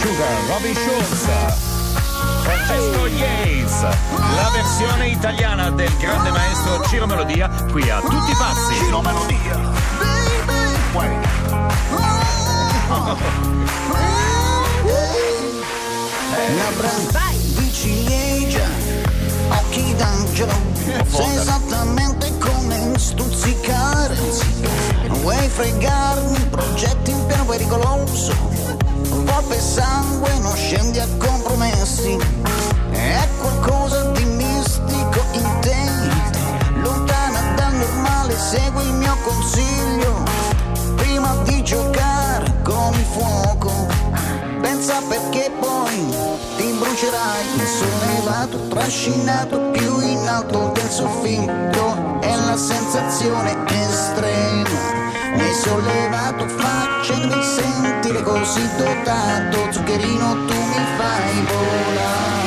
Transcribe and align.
Sugar, 0.00 0.46
Robin 0.48 0.74
Schulz. 0.74 1.26
Francesco 2.42 3.06
Yates, 3.06 3.82
la 3.82 4.50
versione 4.52 5.08
italiana 5.08 5.70
del 5.70 5.94
grande 5.98 6.30
maestro 6.30 6.84
Ciro 6.86 7.06
Melodia, 7.06 7.48
qui 7.70 7.90
a 7.90 8.00
tutti 8.00 8.30
i 8.30 8.34
pazzi. 8.34 8.74
Ciro 8.74 9.00
Melodia. 9.00 9.56
Labbra 16.56 16.90
di 17.56 17.72
ciliegia, 17.72 18.66
occhi 19.48 19.94
d'angelo, 19.96 20.54
sai 21.08 21.36
esattamente 21.36 22.32
come 22.38 22.92
stuzzicare. 22.96 24.16
Vuoi 25.08 25.48
fregarmi, 25.48 26.38
progetti 26.50 27.10
in 27.10 27.26
piano 27.26 27.44
pericoloso, 27.44 28.32
compromessi. 32.08 32.18
È 32.90 33.28
qualcosa 33.38 34.04
di 34.12 34.24
mistico 34.24 35.24
in 35.32 35.58
te, 35.60 35.76
lontana 36.80 37.40
dal 37.54 37.74
normale, 37.74 38.36
segui 38.36 38.86
il 38.86 38.94
mio 38.94 39.16
consiglio. 39.24 40.22
Prima 40.96 41.36
di 41.44 41.62
giocare 41.62 42.52
con 42.62 42.92
il 42.94 43.04
fuoco, 43.04 43.86
pensa 44.60 45.00
perché 45.08 45.50
poi 45.60 46.14
ti 46.56 46.76
brucerai. 46.78 47.46
Elevato, 48.10 48.58
trascinato 48.68 49.58
più 49.72 50.00
in 50.00 50.26
alto 50.26 50.72
del 50.74 50.88
soffitto, 50.88 52.20
è 52.20 52.34
la 52.34 52.56
sensazione 52.56 53.56
estrema. 53.66 54.97
Mi 55.34 55.40
hai 55.40 55.54
sollevato 55.54 56.48
facendomi 56.48 57.42
sentire 57.42 58.22
così 58.22 58.68
dotato, 58.76 59.72
zuccherino 59.72 60.46
tu 60.46 60.54
mi 60.54 60.84
fai 60.96 61.44
volare. 61.46 62.37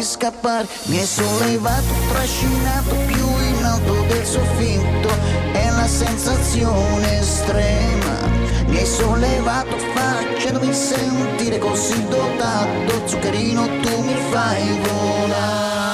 Puoi 0.00 0.02
scappare. 0.02 0.66
Mi 0.84 0.98
hai 0.98 1.06
sollevato, 1.06 1.94
trascinato 2.08 2.94
più 3.06 3.26
in 3.26 3.64
alto 3.64 4.02
del 4.08 4.24
soffitto. 4.24 5.08
È 5.52 5.70
la 5.70 5.86
sensazione 5.86 7.18
estrema. 7.18 8.28
Mi 8.66 8.78
hai 8.78 8.86
sollevato 8.86 9.76
facendomi 9.94 10.72
sentire 10.72 11.58
così 11.58 12.02
dotato. 12.08 13.06
Zuccherino 13.06 13.66
tu 13.80 14.02
mi 14.02 14.16
fai 14.30 14.80
volare. 14.88 15.89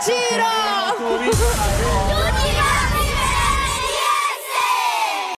지러 0.00 0.44